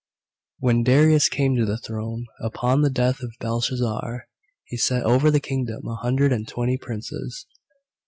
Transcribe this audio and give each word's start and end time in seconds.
When 0.57 0.81
Darius 0.81 1.29
came 1.29 1.55
to 1.57 1.63
the 1.67 1.77
throne, 1.77 2.25
upon 2.39 2.81
the 2.81 2.89
death 2.89 3.21
of 3.21 3.35
Belshazzar, 3.39 4.27
he 4.63 4.75
set 4.77 5.03
over 5.03 5.29
the 5.29 5.39
kingdom 5.39 5.85
a 5.85 5.93
hundred 5.93 6.33
and 6.33 6.47
twenty 6.47 6.75
princes. 6.79 7.45